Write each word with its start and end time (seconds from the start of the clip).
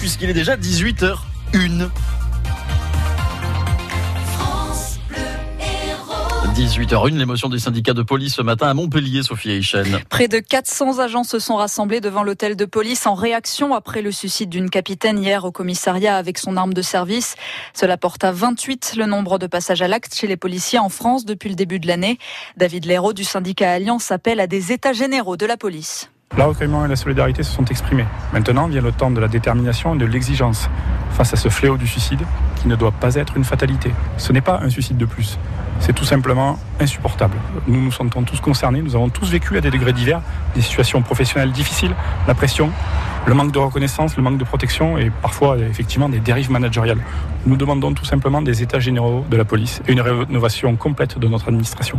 puisqu'il 0.00 0.30
est 0.30 0.34
déjà 0.34 0.56
18h01. 0.56 1.90
18h01, 6.54 7.16
l'émotion 7.16 7.48
des 7.48 7.58
syndicats 7.58 7.92
de 7.92 8.02
police 8.02 8.34
ce 8.34 8.42
matin 8.42 8.68
à 8.68 8.74
Montpellier, 8.74 9.22
Sophie 9.22 9.50
Eichen. 9.50 10.00
Près 10.08 10.26
de 10.26 10.38
400 10.38 10.98
agents 10.98 11.24
se 11.24 11.38
sont 11.38 11.56
rassemblés 11.56 12.00
devant 12.00 12.22
l'hôtel 12.22 12.56
de 12.56 12.64
police 12.64 13.06
en 13.06 13.14
réaction 13.14 13.74
après 13.74 14.02
le 14.02 14.10
suicide 14.10 14.48
d'une 14.48 14.70
capitaine 14.70 15.22
hier 15.22 15.44
au 15.44 15.52
commissariat 15.52 16.16
avec 16.16 16.38
son 16.38 16.56
arme 16.56 16.74
de 16.74 16.82
service. 16.82 17.36
Cela 17.74 17.96
porte 17.96 18.24
à 18.24 18.32
28 18.32 18.94
le 18.96 19.06
nombre 19.06 19.38
de 19.38 19.46
passages 19.46 19.82
à 19.82 19.88
l'acte 19.88 20.14
chez 20.14 20.26
les 20.26 20.36
policiers 20.36 20.78
en 20.78 20.88
France 20.88 21.24
depuis 21.24 21.50
le 21.50 21.54
début 21.56 21.78
de 21.78 21.86
l'année. 21.86 22.18
David 22.56 22.86
Léraud 22.86 23.12
du 23.12 23.24
syndicat 23.24 23.72
Alliance 23.72 24.10
appelle 24.10 24.40
à 24.40 24.46
des 24.46 24.72
états 24.72 24.92
généraux 24.94 25.36
de 25.36 25.46
la 25.46 25.58
police. 25.58 26.10
La 26.38 26.44
recueillement 26.44 26.84
et 26.84 26.88
la 26.88 26.94
solidarité 26.94 27.42
se 27.42 27.52
sont 27.52 27.64
exprimés. 27.64 28.04
Maintenant 28.32 28.68
vient 28.68 28.80
le 28.80 28.92
temps 28.92 29.10
de 29.10 29.20
la 29.20 29.26
détermination 29.26 29.96
et 29.96 29.98
de 29.98 30.06
l'exigence 30.06 30.70
face 31.10 31.34
à 31.34 31.36
ce 31.36 31.48
fléau 31.48 31.76
du 31.76 31.88
suicide 31.88 32.20
qui 32.54 32.68
ne 32.68 32.76
doit 32.76 32.92
pas 32.92 33.16
être 33.16 33.36
une 33.36 33.42
fatalité. 33.42 33.90
Ce 34.16 34.32
n'est 34.32 34.40
pas 34.40 34.60
un 34.62 34.70
suicide 34.70 34.96
de 34.96 35.06
plus. 35.06 35.40
C'est 35.80 35.92
tout 35.92 36.04
simplement 36.04 36.56
insupportable. 36.78 37.36
Nous 37.66 37.80
nous 37.80 37.90
sentons 37.90 38.22
tous 38.22 38.40
concernés, 38.40 38.80
nous 38.80 38.94
avons 38.94 39.08
tous 39.08 39.28
vécu 39.28 39.58
à 39.58 39.60
des 39.60 39.72
degrés 39.72 39.92
divers 39.92 40.22
des 40.54 40.62
situations 40.62 41.02
professionnelles 41.02 41.50
difficiles, 41.50 41.94
la 42.28 42.34
pression, 42.34 42.70
le 43.26 43.34
manque 43.34 43.52
de 43.52 43.58
reconnaissance, 43.58 44.16
le 44.16 44.22
manque 44.22 44.38
de 44.38 44.44
protection 44.44 44.98
et 44.98 45.10
parfois 45.10 45.58
effectivement 45.58 46.08
des 46.08 46.20
dérives 46.20 46.50
managériales. 46.50 47.00
Nous 47.46 47.56
demandons 47.56 47.92
tout 47.94 48.04
simplement 48.04 48.42
des 48.42 48.62
états 48.62 48.80
généraux 48.80 49.24
de 49.30 49.36
la 49.36 49.44
police 49.44 49.82
et 49.86 49.92
une 49.92 50.00
rénovation 50.00 50.74
complète 50.76 51.18
de 51.18 51.28
notre 51.28 51.48
administration. 51.48 51.98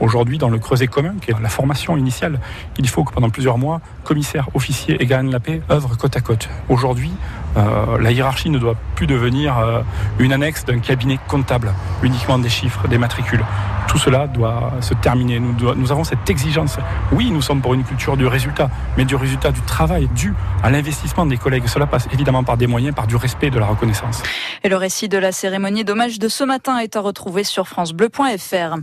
Aujourd'hui, 0.00 0.38
dans 0.38 0.48
le 0.48 0.58
creuset 0.58 0.86
commun, 0.86 1.14
qui 1.20 1.30
est 1.30 1.40
la 1.40 1.48
formation 1.48 1.96
initiale, 1.96 2.40
il 2.78 2.88
faut 2.88 3.04
que 3.04 3.12
pendant 3.12 3.30
plusieurs 3.30 3.58
mois, 3.58 3.80
commissaires, 4.04 4.48
officiers 4.54 5.00
et 5.00 5.06
gardiens 5.06 5.28
de 5.28 5.32
la 5.32 5.40
paix 5.40 5.62
œuvrent 5.70 5.96
côte 5.96 6.16
à 6.16 6.20
côte. 6.20 6.48
Aujourd'hui, 6.68 7.12
euh, 7.56 7.98
la 8.00 8.10
hiérarchie 8.10 8.50
ne 8.50 8.58
doit 8.58 8.76
plus 8.96 9.06
devenir 9.06 9.58
euh, 9.58 9.82
une 10.18 10.32
annexe 10.32 10.64
d'un 10.64 10.78
cabinet 10.78 11.18
comptable, 11.28 11.72
uniquement 12.02 12.38
des 12.38 12.48
chiffres, 12.48 12.88
des 12.88 12.98
matricules. 12.98 13.44
Tout 13.92 13.98
cela 13.98 14.26
doit 14.26 14.72
se 14.80 14.94
terminer. 14.94 15.38
Nous, 15.38 15.92
avons 15.92 16.02
cette 16.02 16.30
exigence. 16.30 16.78
Oui, 17.12 17.30
nous 17.30 17.42
sommes 17.42 17.60
pour 17.60 17.74
une 17.74 17.84
culture 17.84 18.16
du 18.16 18.26
résultat, 18.26 18.70
mais 18.96 19.04
du 19.04 19.16
résultat 19.16 19.50
du 19.50 19.60
travail 19.60 20.08
dû 20.14 20.32
à 20.62 20.70
l'investissement 20.70 21.26
des 21.26 21.36
collègues. 21.36 21.66
Cela 21.66 21.86
passe 21.86 22.08
évidemment 22.10 22.42
par 22.42 22.56
des 22.56 22.66
moyens, 22.66 22.94
par 22.94 23.06
du 23.06 23.16
respect 23.16 23.50
de 23.50 23.58
la 23.58 23.66
reconnaissance. 23.66 24.22
Et 24.64 24.70
le 24.70 24.76
récit 24.76 25.10
de 25.10 25.18
la 25.18 25.30
cérémonie 25.30 25.84
d'hommage 25.84 26.18
de 26.18 26.28
ce 26.28 26.42
matin 26.42 26.78
est 26.78 26.96
à 26.96 27.00
retrouver 27.00 27.44
sur 27.44 27.68
francebleu.fr. 27.68 28.76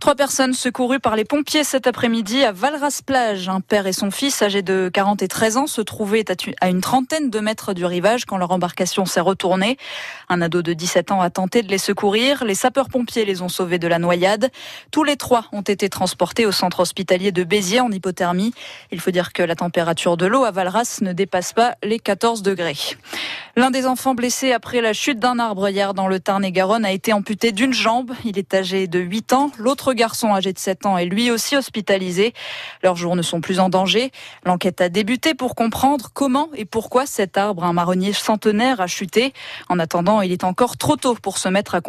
Trois 0.00 0.14
personnes 0.14 0.54
secourues 0.54 1.00
par 1.00 1.16
les 1.16 1.26
pompiers 1.26 1.62
cet 1.62 1.86
après-midi 1.86 2.42
à 2.42 2.52
Valras-Plage. 2.52 3.50
Un 3.50 3.60
père 3.60 3.86
et 3.86 3.92
son 3.92 4.10
fils, 4.10 4.40
âgés 4.40 4.62
de 4.62 4.88
40 4.90 5.22
et 5.22 5.28
13 5.28 5.58
ans, 5.58 5.66
se 5.66 5.82
trouvaient 5.82 6.24
à 6.62 6.70
une 6.70 6.80
trentaine 6.80 7.28
de 7.28 7.40
mètres 7.40 7.74
du 7.74 7.84
rivage 7.84 8.24
quand 8.24 8.38
leur 8.38 8.52
embarcation 8.52 9.04
s'est 9.04 9.20
retournée. 9.20 9.76
Un 10.30 10.40
ado 10.40 10.62
de 10.62 10.72
17 10.72 11.12
ans 11.12 11.20
a 11.20 11.28
tenté 11.28 11.62
de 11.62 11.68
les 11.68 11.76
secourir. 11.76 12.42
Les 12.44 12.54
sapeurs-pompiers 12.54 13.26
les 13.26 13.42
ont 13.42 13.50
sauvés 13.50 13.78
de 13.78 13.86
la 13.86 13.98
noyade. 13.98 14.45
Tous 14.90 15.04
les 15.04 15.16
trois 15.16 15.46
ont 15.52 15.62
été 15.62 15.88
transportés 15.88 16.46
au 16.46 16.52
centre 16.52 16.80
hospitalier 16.80 17.32
de 17.32 17.44
Béziers 17.44 17.80
en 17.80 17.90
hypothermie. 17.90 18.52
Il 18.90 19.00
faut 19.00 19.10
dire 19.10 19.32
que 19.32 19.42
la 19.42 19.54
température 19.54 20.16
de 20.16 20.26
l'eau 20.26 20.44
à 20.44 20.50
Valras 20.50 20.98
ne 21.02 21.12
dépasse 21.12 21.52
pas 21.52 21.76
les 21.82 21.98
14 21.98 22.42
degrés. 22.42 22.76
L'un 23.58 23.70
des 23.70 23.86
enfants 23.86 24.14
blessés 24.14 24.52
après 24.52 24.82
la 24.82 24.92
chute 24.92 25.18
d'un 25.18 25.38
arbre 25.38 25.70
hier 25.70 25.94
dans 25.94 26.08
le 26.08 26.20
Tarn-et-Garonne 26.20 26.84
a 26.84 26.92
été 26.92 27.14
amputé 27.14 27.52
d'une 27.52 27.72
jambe. 27.72 28.12
Il 28.26 28.38
est 28.38 28.52
âgé 28.52 28.86
de 28.86 28.98
8 28.98 29.32
ans. 29.32 29.50
L'autre 29.56 29.94
garçon 29.94 30.34
âgé 30.34 30.52
de 30.52 30.58
7 30.58 30.84
ans 30.84 30.98
est 30.98 31.06
lui 31.06 31.30
aussi 31.30 31.56
hospitalisé. 31.56 32.34
Leurs 32.82 32.96
jours 32.96 33.16
ne 33.16 33.22
sont 33.22 33.40
plus 33.40 33.58
en 33.58 33.70
danger. 33.70 34.12
L'enquête 34.44 34.82
a 34.82 34.90
débuté 34.90 35.32
pour 35.32 35.54
comprendre 35.54 36.10
comment 36.12 36.50
et 36.54 36.66
pourquoi 36.66 37.06
cet 37.06 37.38
arbre, 37.38 37.64
un 37.64 37.72
marronnier 37.72 38.12
centenaire, 38.12 38.82
a 38.82 38.86
chuté. 38.86 39.32
En 39.70 39.78
attendant, 39.78 40.20
il 40.20 40.32
est 40.32 40.44
encore 40.44 40.76
trop 40.76 40.96
tôt 40.96 41.14
pour 41.14 41.38
se 41.38 41.48
mettre 41.48 41.74
à, 41.74 41.80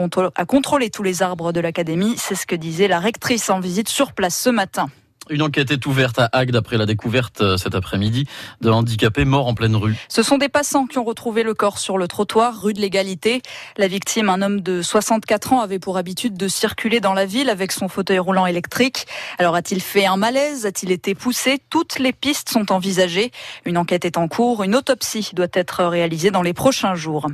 contrôler 0.46 0.90
tous 0.90 1.04
les 1.04 1.22
arbres 1.22 1.52
de 1.52 1.60
l'académie. 1.60 2.16
C'est 2.18 2.36
ce 2.36 2.47
que 2.48 2.56
disait 2.56 2.88
la 2.88 3.00
rectrice 3.00 3.50
en 3.50 3.60
visite 3.60 3.90
sur 3.90 4.14
place 4.14 4.36
ce 4.36 4.50
matin. 4.50 4.90
Une 5.30 5.42
enquête 5.42 5.72
est 5.72 5.86
ouverte 5.86 6.20
à 6.20 6.30
Agde 6.32 6.56
après 6.56 6.78
la 6.78 6.86
découverte 6.86 7.42
euh, 7.42 7.58
cet 7.58 7.76
après-midi 7.76 8.26
d'un 8.62 8.72
handicapé 8.72 9.26
mort 9.26 9.48
en 9.48 9.54
pleine 9.54 9.76
rue. 9.76 9.96
Ce 10.08 10.24
sont 10.24 10.38
des 10.38 10.50
passants 10.50 10.86
qui 10.86 10.98
ont 10.98 11.04
retrouvé 11.04 11.44
le 11.44 11.54
corps 11.54 11.80
sur 11.80 11.98
le 11.98 12.08
trottoir, 12.08 12.62
rue 12.62 12.74
de 12.74 12.80
l'égalité. 12.80 13.42
La 13.78 13.88
victime, 13.88 14.30
un 14.30 14.42
homme 14.42 14.62
de 14.62 14.82
64 14.82 15.54
ans, 15.54 15.62
avait 15.62 15.80
pour 15.80 15.98
habitude 15.98 16.38
de 16.38 16.48
circuler 16.48 17.00
dans 17.00 17.14
la 17.14 17.26
ville 17.26 17.50
avec 17.50 17.72
son 17.72 17.88
fauteuil 17.88 18.20
roulant 18.20 18.46
électrique. 18.46 19.06
Alors 19.38 19.56
a-t-il 19.56 19.82
fait 19.82 20.06
un 20.06 20.18
malaise? 20.18 20.66
A-t-il 20.66 20.92
été 20.92 21.16
poussé? 21.16 21.60
Toutes 21.70 22.00
les 22.00 22.14
pistes 22.14 22.50
sont 22.50 22.72
envisagées. 22.72 23.32
Une 23.66 23.78
enquête 23.78 24.06
est 24.06 24.18
en 24.18 24.28
cours. 24.28 24.64
Une 24.64 24.76
autopsie 24.76 25.32
doit 25.34 25.48
être 25.54 25.84
réalisée 25.84 26.32
dans 26.32 26.42
les 26.42 26.54
prochains 26.54 26.96
jours. 26.96 27.28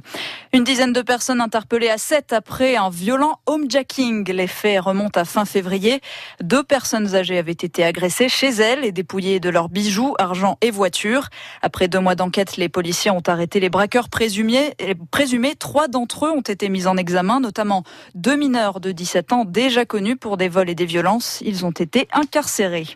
Une 0.51 0.63
dizaine 0.63 0.93
de 0.93 1.01
personnes 1.01 1.41
interpellées 1.41 1.89
à 1.89 1.97
7 1.97 2.33
après 2.33 2.75
un 2.75 2.89
violent 2.89 3.39
homejacking. 3.45 4.31
Les 4.31 4.47
faits 4.47 4.81
remontent 4.81 5.19
à 5.19 5.25
fin 5.25 5.45
février. 5.45 6.01
Deux 6.41 6.63
personnes 6.63 7.15
âgées 7.15 7.37
avaient 7.37 7.51
été 7.51 7.82
agressés 7.83 8.29
chez 8.29 8.49
elles 8.49 8.85
et 8.85 8.91
dépouillés 8.91 9.39
de 9.39 9.49
leurs 9.49 9.69
bijoux, 9.69 10.15
argent 10.19 10.57
et 10.61 10.71
voitures. 10.71 11.29
Après 11.61 11.87
deux 11.87 11.99
mois 11.99 12.15
d'enquête, 12.15 12.57
les 12.57 12.69
policiers 12.69 13.11
ont 13.11 13.23
arrêté 13.25 13.59
les 13.59 13.69
braqueurs 13.69 14.09
présumés. 14.09 14.73
présumés. 15.11 15.55
Trois 15.55 15.87
d'entre 15.87 16.27
eux 16.27 16.31
ont 16.31 16.41
été 16.41 16.69
mis 16.69 16.87
en 16.87 16.97
examen, 16.97 17.39
notamment 17.39 17.83
deux 18.15 18.35
mineurs 18.35 18.79
de 18.79 18.91
17 18.91 19.33
ans 19.33 19.45
déjà 19.45 19.85
connus 19.85 20.15
pour 20.15 20.37
des 20.37 20.49
vols 20.49 20.69
et 20.69 20.75
des 20.75 20.85
violences. 20.85 21.39
Ils 21.45 21.65
ont 21.65 21.71
été 21.71 22.07
incarcérés. 22.13 22.87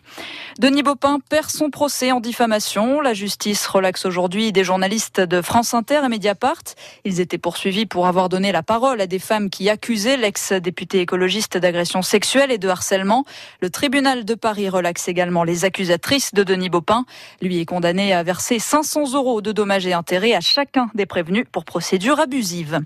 Denis 0.58 0.82
Baupin 0.82 1.18
perd 1.28 1.50
son 1.50 1.70
procès 1.70 2.12
en 2.12 2.20
diffamation. 2.20 3.00
La 3.00 3.14
justice 3.14 3.66
relaxe 3.66 4.06
aujourd'hui 4.06 4.52
des 4.52 4.64
journalistes 4.64 5.20
de 5.20 5.42
France 5.42 5.74
Inter 5.74 6.00
et 6.04 6.08
Mediapart. 6.08 6.62
Ils 7.04 7.20
étaient 7.20 7.38
poursuivis 7.38 7.86
pour 7.86 8.06
avoir 8.06 8.28
donné 8.28 8.52
la 8.52 8.62
parole 8.62 9.00
à 9.00 9.06
des 9.06 9.18
femmes 9.18 9.50
qui 9.50 9.70
accusaient 9.70 10.16
l'ex-député 10.16 11.00
écologiste 11.00 11.56
d'agression 11.56 12.02
sexuelle 12.02 12.50
et 12.50 12.58
de 12.58 12.68
harcèlement. 12.68 13.24
Le 13.60 13.70
tribunal 13.70 14.24
de 14.24 14.34
Paris 14.34 14.68
relaxe 14.78 15.08
également 15.08 15.42
les 15.42 15.64
accusatrices 15.64 16.32
de 16.34 16.44
Denis 16.44 16.70
Baupin. 16.70 17.04
Lui 17.42 17.58
est 17.58 17.64
condamné 17.64 18.12
à 18.12 18.22
verser 18.22 18.60
500 18.60 19.14
euros 19.14 19.40
de 19.40 19.50
dommages 19.50 19.86
et 19.86 19.92
intérêts 19.92 20.34
à 20.34 20.40
chacun 20.40 20.88
des 20.94 21.04
prévenus 21.04 21.46
pour 21.50 21.64
procédure 21.64 22.20
abusive. 22.20 22.80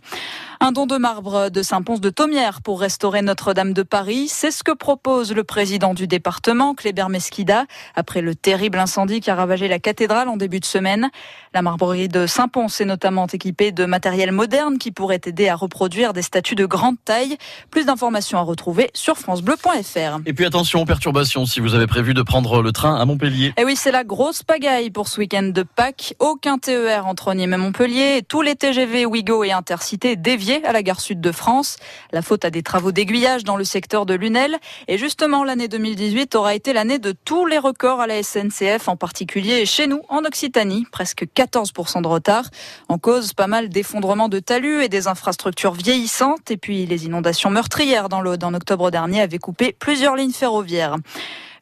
Un 0.65 0.71
don 0.71 0.87
de 0.87 0.97
marbre 0.97 1.51
de 1.51 1.61
Saint-Pons 1.61 1.99
de 1.99 2.09
Thomière 2.09 2.63
pour 2.63 2.81
restaurer 2.81 3.21
Notre-Dame 3.21 3.73
de 3.73 3.83
Paris, 3.83 4.29
c'est 4.29 4.53
ce 4.53 4.63
que 4.63 4.71
propose 4.71 5.33
le 5.33 5.43
président 5.43 5.93
du 5.93 6.07
département, 6.07 6.75
Kléber 6.75 7.09
Mesquida, 7.11 7.65
après 7.97 8.23
le 8.23 8.37
terrible 8.37 8.79
incendie 8.79 9.21
qui 9.21 9.29
a 9.31 9.35
ravagé 9.35 9.67
la 9.67 9.81
cathédrale 9.81 10.29
en 10.29 10.37
début 10.37 10.61
de 10.61 10.65
semaine. 10.65 11.11
La 11.53 11.63
marbrerie 11.63 12.07
de 12.07 12.27
Saint-Pons 12.29 12.81
est 12.81 12.85
notamment 12.85 13.27
équipée 13.27 13.73
de 13.73 13.85
matériel 13.85 14.31
moderne 14.31 14.79
qui 14.79 14.93
pourrait 14.93 15.21
aider 15.27 15.49
à 15.49 15.57
reproduire 15.57 16.13
des 16.13 16.23
statues 16.23 16.55
de 16.55 16.65
grande 16.65 16.97
taille. 17.05 17.37
Plus 17.73 17.85
d'informations 17.85 18.39
à 18.39 18.43
retrouver 18.43 18.91
sur 18.95 19.19
francebleu.fr. 19.19 20.21
Et 20.27 20.33
puis 20.33 20.45
attention, 20.45 20.85
perturbations 20.85 21.45
si 21.45 21.59
vous 21.59 21.75
avez 21.75 21.82
prévu 21.87 22.15
de 22.15 22.23
prendre 22.23 22.63
le 22.63 22.73
train 22.73 22.97
à 22.97 23.05
Montpellier. 23.05 23.49
Et 23.49 23.53
eh 23.59 23.65
oui, 23.65 23.77
c'est 23.77 23.91
la 23.91 24.05
grosse 24.05 24.43
pagaille 24.43 24.91
pour 24.91 25.09
ce 25.09 25.21
week-end 25.21 25.43
de 25.43 25.63
Pâques. 25.63 26.15
Aucun 26.19 26.59
TER 26.59 27.07
entre 27.07 27.35
Nîmes 27.35 27.55
et 27.55 27.57
Montpellier. 27.57 28.23
Tous 28.27 28.43
les 28.43 28.55
TGV, 28.55 29.07
Ouigo 29.07 29.45
et 29.45 29.53
Intercité 29.53 30.17
déviés 30.17 30.65
à 30.65 30.73
la 30.73 30.83
gare 30.83 31.01
sud 31.01 31.21
de 31.21 31.33
France. 31.33 31.77
La 32.13 32.23
faute 32.23 32.45
à 32.45 32.51
des 32.51 32.63
travaux 32.63 32.93
d'aiguillage 32.93 33.45
dans 33.45 33.57
le 33.57 33.65
secteur 33.65 34.07
de 34.07 34.15
Lunel. 34.15 34.59
Et 34.89 34.99
justement, 34.99 35.45
l'année 35.45 35.69
2018 35.69 36.35
aura 36.35 36.55
été 36.55 36.73
l'année 36.73 36.99
de 36.99 37.13
tous 37.13 37.47
les 37.47 37.59
records 37.59 38.01
à 38.01 38.07
la 38.07 38.23
SNCF, 38.23 38.89
en 38.89 38.97
particulier 38.97 39.67
chez 39.67 39.87
nous, 39.87 40.03
en 40.09 40.25
Occitanie. 40.25 40.87
Presque 40.91 41.27
14% 41.35 42.03
de 42.03 42.09
retard. 42.09 42.45
En 42.89 42.99
cause, 42.99 43.33
pas 43.33 43.47
mal 43.47 43.69
d'effondrements 43.69 44.29
de 44.29 44.39
talus 44.39 44.83
et 44.83 44.89
des 44.89 45.09
infrastructures 45.09 45.75
vieillissantes. 45.75 46.51
Et 46.51 46.57
puis, 46.57 46.87
les 46.87 47.07
inondations 47.07 47.51
meurtrières 47.51 48.09
dans 48.09 48.21
l'Aude 48.21 48.45
en 48.45 48.55
octobre 48.55 48.91
dernier 48.91 49.21
avaient 49.21 49.39
coupé 49.39 49.75
plusieurs 49.79 50.17
lignes 50.17 50.33
ferroviaires. 50.33 50.97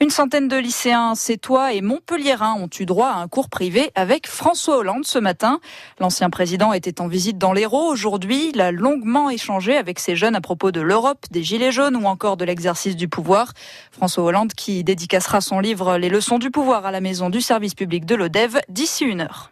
Une 0.02 0.08
centaine 0.08 0.48
de 0.48 0.56
lycéens 0.56 1.14
sétois 1.14 1.74
et 1.74 1.82
montpelliérains 1.82 2.54
ont 2.54 2.70
eu 2.80 2.86
droit 2.86 3.08
à 3.08 3.16
un 3.16 3.28
cours 3.28 3.50
privé 3.50 3.90
avec 3.94 4.26
François 4.26 4.78
Hollande 4.78 5.04
ce 5.04 5.18
matin. 5.18 5.60
L'ancien 5.98 6.30
président 6.30 6.72
était 6.72 7.02
en 7.02 7.06
visite 7.06 7.36
dans 7.36 7.52
l'Hérault 7.52 7.86
aujourd'hui. 7.86 8.50
Il 8.54 8.62
a 8.62 8.72
longuement 8.72 9.28
échangé 9.28 9.76
avec 9.76 9.98
ces 9.98 10.16
jeunes 10.16 10.34
à 10.34 10.40
propos 10.40 10.72
de 10.72 10.80
l'Europe, 10.80 11.26
des 11.30 11.42
Gilets 11.42 11.70
jaunes 11.70 11.96
ou 11.96 12.06
encore 12.06 12.38
de 12.38 12.46
l'exercice 12.46 12.96
du 12.96 13.08
pouvoir. 13.08 13.52
François 13.92 14.24
Hollande 14.24 14.54
qui 14.54 14.82
dédicacera 14.84 15.42
son 15.42 15.60
livre 15.60 15.98
Les 15.98 16.08
leçons 16.08 16.38
du 16.38 16.50
pouvoir 16.50 16.86
à 16.86 16.92
la 16.92 17.02
maison 17.02 17.28
du 17.28 17.42
service 17.42 17.74
public 17.74 18.06
de 18.06 18.14
l'ODEV 18.14 18.58
d'ici 18.70 19.04
une 19.04 19.20
heure. 19.20 19.50